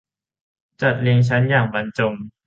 [0.81, 2.13] จัดเรียงชั้นอย่างบรรจง